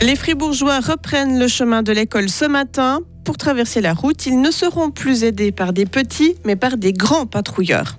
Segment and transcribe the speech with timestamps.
[0.00, 3.00] Les Fribourgeois reprennent le chemin de l'école ce matin.
[3.24, 6.94] Pour traverser la route, ils ne seront plus aidés par des petits, mais par des
[6.94, 7.98] grands patrouilleurs.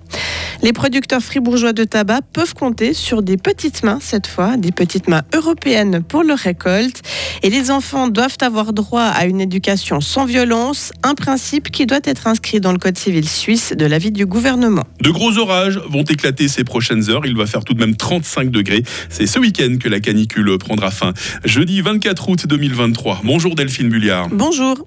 [0.62, 5.08] Les producteurs fribourgeois de tabac peuvent compter sur des petites mains, cette fois, des petites
[5.08, 7.00] mains européennes pour leur récolte.
[7.42, 12.00] Et les enfants doivent avoir droit à une éducation sans violence, un principe qui doit
[12.04, 14.84] être inscrit dans le Code civil suisse de l'avis du gouvernement.
[15.00, 17.24] De gros orages vont éclater ces prochaines heures.
[17.24, 18.82] Il va faire tout de même 35 degrés.
[19.08, 21.14] C'est ce week-end que la canicule prendra fin.
[21.44, 23.22] Jeudi 24 août 2023.
[23.24, 24.28] Bonjour Delphine Bulliard.
[24.30, 24.86] Bonjour.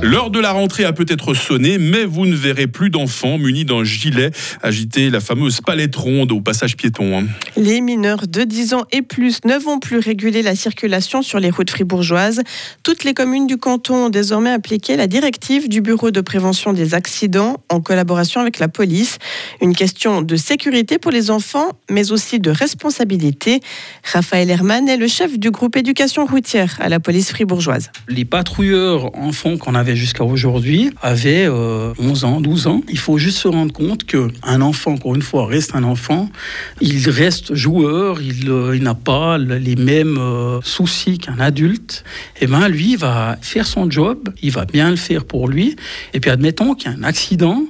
[0.00, 3.82] L'heure de la rentrée a peut-être sonné, mais vous ne verrez plus d'enfants munis d'un
[3.82, 4.30] gilet
[4.62, 7.18] agiter la fameuse palette ronde au passage piéton.
[7.18, 7.26] Hein.
[7.56, 11.50] Les mineurs de 10 ans et plus ne vont plus réguler la circulation sur les
[11.50, 12.42] routes fribourgeoises.
[12.84, 16.94] Toutes les communes du canton ont désormais appliqué la directive du Bureau de prévention des
[16.94, 19.18] accidents en collaboration avec la police.
[19.60, 23.58] Une question de sécurité pour les enfants, mais aussi de responsabilité.
[24.04, 27.90] Raphaël Herman est le chef du groupe éducation routière à la police fribourgeoise.
[28.08, 32.82] Les patrouilleurs enfants qu'on avait jusqu'à aujourd'hui avait 11 euh, ans, 12 ans.
[32.88, 36.30] Il faut juste se rendre compte qu'un enfant, encore une fois, reste un enfant.
[36.80, 42.04] Il reste joueur, il, euh, il n'a pas les mêmes euh, soucis qu'un adulte.
[42.36, 45.48] Et eh bien, lui, il va faire son job, il va bien le faire pour
[45.48, 45.76] lui.
[46.14, 47.64] Et puis, admettons qu'il y a un accident,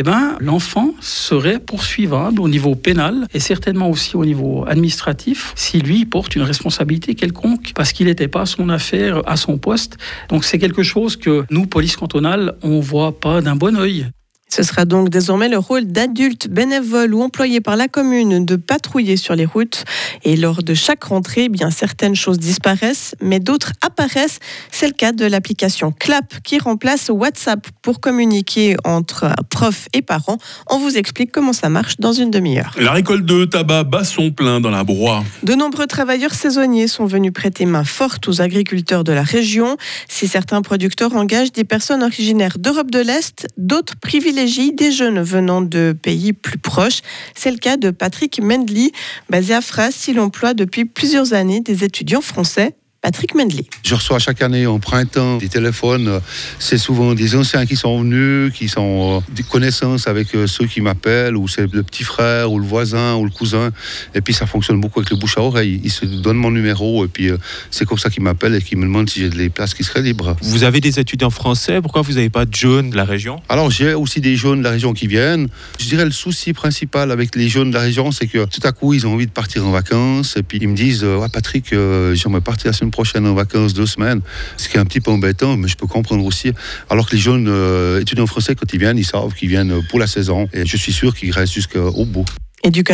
[0.00, 5.78] eh ben, l'enfant serait poursuivable au niveau pénal et certainement aussi au niveau administratif si
[5.78, 9.98] lui porte une responsabilité quelconque parce qu'il n'était pas à son affaire, à son poste.
[10.30, 14.06] Donc c'est quelque chose que nous, police cantonale, on voit pas d'un bon oeil.
[14.52, 19.16] Ce sera donc désormais le rôle d'adultes bénévoles ou employés par la commune de patrouiller
[19.16, 19.84] sur les routes.
[20.24, 24.40] Et lors de chaque rentrée, eh bien certaines choses disparaissent, mais d'autres apparaissent.
[24.72, 30.38] C'est le cas de l'application CLAP qui remplace WhatsApp pour communiquer entre profs et parents.
[30.68, 32.74] On vous explique comment ça marche dans une demi-heure.
[32.76, 35.22] La récolte de tabac bat son plein dans la broie.
[35.44, 39.76] De nombreux travailleurs saisonniers sont venus prêter main forte aux agriculteurs de la région.
[40.08, 45.60] Si certains producteurs engagent des personnes originaires d'Europe de l'Est, d'autres privilégient des jeunes venant
[45.60, 47.00] de pays plus proches.
[47.34, 48.90] C'est le cas de Patrick Mendley,
[49.28, 50.06] basé à Fras.
[50.08, 53.64] Il emploie depuis plusieurs années des étudiants français Patrick Mendley.
[53.82, 56.20] Je reçois chaque année en printemps des téléphones.
[56.58, 60.66] C'est souvent des anciens qui sont venus, qui sont euh, des connaissances avec euh, ceux
[60.66, 63.70] qui m'appellent, ou c'est le petit frère, ou le voisin, ou le cousin.
[64.14, 65.80] Et puis ça fonctionne beaucoup avec le bouche à oreille.
[65.82, 67.38] Ils se donnent mon numéro, et puis euh,
[67.70, 70.02] c'est comme ça qu'ils m'appellent et qu'ils me demandent si j'ai des places qui seraient
[70.02, 70.36] libres.
[70.42, 73.40] Vous avez des étudiants français, pourquoi vous n'avez pas de jeunes de la région?
[73.48, 75.48] Alors j'ai aussi des jeunes de la région qui viennent.
[75.78, 78.72] Je dirais le souci principal avec les jeunes de la région, c'est que tout à
[78.72, 81.70] coup ils ont envie de partir en vacances, et puis ils me disent ouais, Patrick,
[81.70, 84.20] j'aimerais partir la semaine prochaine en vacances deux semaines,
[84.56, 86.52] ce qui est un petit peu embêtant, mais je peux comprendre aussi.
[86.88, 89.98] Alors que les jeunes euh, étudiants français, quand ils viennent, ils savent qu'ils viennent pour
[89.98, 92.26] la saison, et je suis sûr qu'ils restent jusqu'au bout.
[92.62, 92.84] Et du,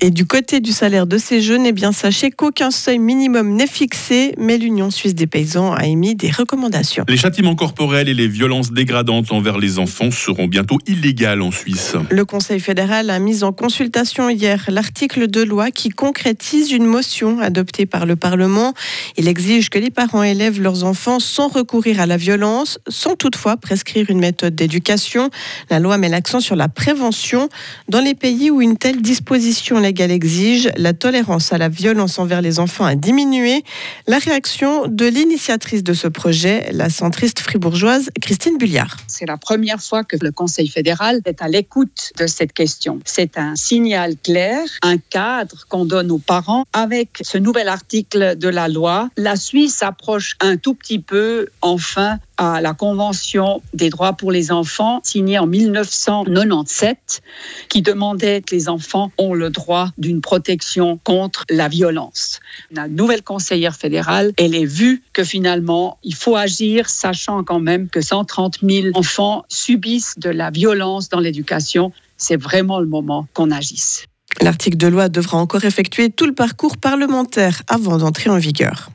[0.00, 3.66] et du, côté du salaire de ces jeunes, eh bien, sachez qu'aucun seuil minimum n'est
[3.66, 7.04] fixé, mais l'Union suisse des paysans a émis des recommandations.
[7.06, 11.96] Les châtiments corporels et les violences dégradantes envers les enfants seront bientôt illégales en Suisse.
[12.10, 17.40] Le Conseil fédéral a mis en consultation hier l'article de loi qui concrétise une motion
[17.40, 18.72] adoptée par le Parlement.
[19.18, 23.58] Il exige que les parents élèvent leurs enfants sans recourir à la violence, sans toutefois
[23.58, 25.28] prescrire une méthode d'éducation.
[25.68, 27.50] La loi met l'accent sur la prévention
[27.90, 32.40] dans les pays où une telle disposition légale exige, la tolérance à la violence envers
[32.42, 33.64] les enfants a diminué.
[34.06, 38.96] La réaction de l'initiatrice de ce projet, la centriste fribourgeoise Christine Bulliard.
[39.08, 43.00] C'est la première fois que le Conseil fédéral est à l'écoute de cette question.
[43.04, 46.64] C'est un signal clair, un cadre qu'on donne aux parents.
[46.72, 52.20] Avec ce nouvel article de la loi, la Suisse approche un tout petit peu, enfin,
[52.40, 57.20] à la Convention des droits pour les enfants signée en 1997
[57.68, 62.40] qui demandait que les enfants ont le droit d'une protection contre la violence.
[62.72, 67.90] La nouvelle conseillère fédérale, elle est vue que finalement, il faut agir sachant quand même
[67.90, 71.92] que 130 000 enfants subissent de la violence dans l'éducation.
[72.16, 74.06] C'est vraiment le moment qu'on agisse.
[74.40, 78.90] L'article de loi devra encore effectuer tout le parcours parlementaire avant d'entrer en vigueur.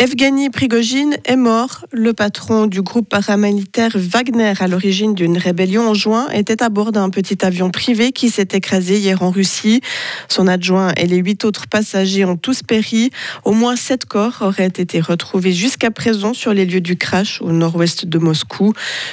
[0.00, 1.84] Evgeny Prigogine est mort.
[1.92, 6.90] Le patron du groupe paramilitaire Wagner, à l'origine d'une rébellion en juin, était à bord
[6.90, 9.82] d'un petit avion privé qui s'est écrasé hier en Russie.
[10.30, 13.10] Son adjoint et les huit autres passagers ont tous péri.
[13.44, 17.52] Au moins sept corps auraient été retrouvés jusqu'à présent sur les lieux du crash au
[17.52, 18.72] nord-ouest de Moscou.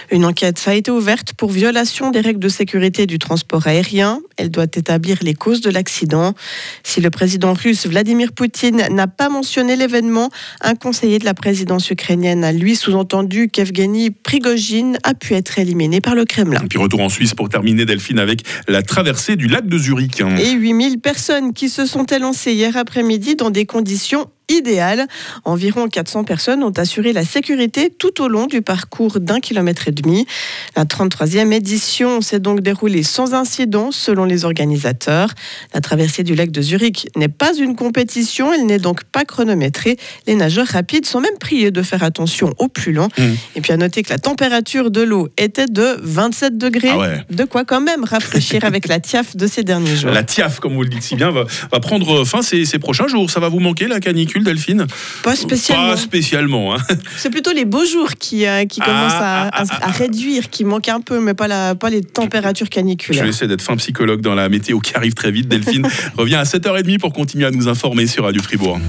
[0.09, 4.21] Une enquête a été ouverte pour violation des règles de sécurité du transport aérien.
[4.37, 6.33] Elle doit établir les causes de l'accident.
[6.83, 10.29] Si le président russe Vladimir Poutine n'a pas mentionné l'événement,
[10.61, 15.99] un conseiller de la présidence ukrainienne a lui sous-entendu qu'Evgeny Prigogine a pu être éliminé
[15.99, 16.61] par le Kremlin.
[16.63, 20.21] Et puis retour en Suisse pour terminer Delphine avec la traversée du lac de Zurich.
[20.21, 25.07] Et 8000 personnes qui se sont élancées hier après-midi dans des conditions idéal.
[25.45, 29.91] Environ 400 personnes ont assuré la sécurité tout au long du parcours d'un kilomètre et
[29.91, 30.25] demi.
[30.75, 35.29] La 33e édition s'est donc déroulée sans incident selon les organisateurs.
[35.73, 39.97] La traversée du lac de Zurich n'est pas une compétition, elle n'est donc pas chronométrée.
[40.27, 43.09] Les nageurs rapides sont même priés de faire attention au plus long.
[43.17, 43.23] Mmh.
[43.55, 46.89] Et puis à noter que la température de l'eau était de 27 degrés.
[46.91, 47.25] Ah ouais.
[47.29, 50.11] De quoi quand même rafraîchir avec la tiaf de ces derniers jours.
[50.11, 53.07] La TIAF, comme vous le dites si bien, va, va prendre fin ces, ces prochains
[53.07, 53.29] jours.
[53.29, 54.85] Ça va vous manquer la canicule, Delphine
[55.23, 55.87] Pas spécialement.
[55.89, 56.75] Pas spécialement.
[56.75, 56.77] hein.
[57.17, 60.63] C'est plutôt les beaux jours qui, euh, qui commencent à, ah, à- à réduire, qui
[60.63, 63.23] manquent un peu, mais pas, la, pas les températures Je caniculaires.
[63.23, 65.47] vais essayer d'être fin psychologue dans la météo qui arrive très vite.
[65.47, 65.87] Delphine
[66.17, 68.79] revient à 7h30 pour continuer à nous informer sur Radio Fribourg.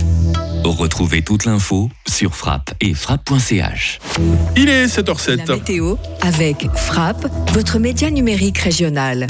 [0.64, 4.00] Retrouvez toute l'info sur frappe et frappe.ch.
[4.56, 5.48] Il est La 7h07.
[5.50, 9.26] météo avec Frappe, votre média numérique régional.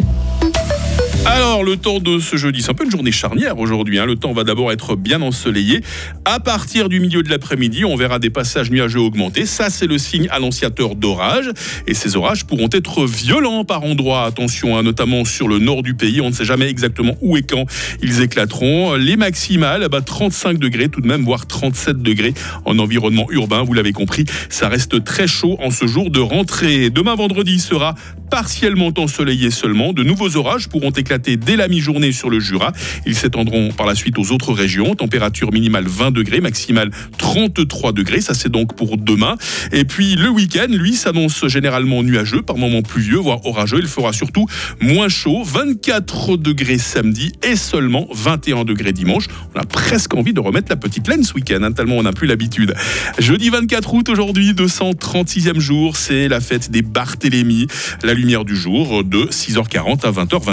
[1.31, 3.99] Alors, le temps de ce jeudi, c'est un peu une journée charnière aujourd'hui.
[3.99, 4.07] hein.
[4.07, 5.83] Le temps va d'abord être bien ensoleillé.
[6.25, 9.45] À partir du milieu de l'après-midi, on verra des passages nuageux augmenter.
[9.45, 11.51] Ça, c'est le signe annonciateur d'orage.
[11.87, 14.25] Et ces orages pourront être violents par endroits.
[14.25, 16.23] Attention, hein, notamment sur le nord du pays.
[16.23, 17.67] On ne sait jamais exactement où et quand
[18.01, 18.95] ils éclateront.
[18.95, 22.33] Les maximales, bah, 35 degrés tout de même, voire 37 degrés
[22.65, 23.65] en environnement urbain.
[23.65, 26.89] Vous l'avez compris, ça reste très chaud en ce jour de rentrée.
[26.89, 27.97] Demain vendredi sera
[28.31, 29.93] partiellement ensoleillé seulement.
[29.93, 32.73] De nouveaux orages pourront éclater dès la mi-journée sur le Jura.
[33.07, 34.95] Ils s'étendront par la suite aux autres régions.
[34.95, 38.21] Température minimale 20 degrés, maximale 33 degrés.
[38.21, 39.37] Ça, c'est donc pour demain.
[39.73, 43.79] Et puis le week-end, lui, s'annonce généralement nuageux, par moments pluvieux, voire orageux.
[43.81, 44.47] Il fera surtout
[44.81, 45.43] moins chaud.
[45.45, 49.27] 24 degrés samedi et seulement 21 degrés dimanche.
[49.55, 52.13] On a presque envie de remettre la petite laine ce week-end, hein, tellement on n'a
[52.13, 52.75] plus l'habitude.
[53.19, 57.67] Jeudi 24 août, aujourd'hui, 236e jour, c'est la fête des Barthélemy.
[58.03, 60.41] La lumière du jour de 6h40 à 20h.